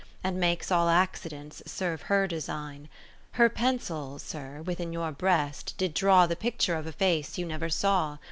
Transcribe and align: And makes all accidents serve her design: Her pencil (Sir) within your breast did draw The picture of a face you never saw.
And 0.23 0.39
makes 0.39 0.71
all 0.71 0.89
accidents 0.89 1.61
serve 1.67 2.01
her 2.09 2.25
design: 2.25 2.89
Her 3.33 3.49
pencil 3.49 4.17
(Sir) 4.17 4.63
within 4.63 4.91
your 4.91 5.11
breast 5.11 5.75
did 5.77 5.93
draw 5.93 6.25
The 6.25 6.35
picture 6.35 6.73
of 6.73 6.87
a 6.87 6.91
face 6.91 7.37
you 7.37 7.45
never 7.45 7.69
saw. 7.69 8.17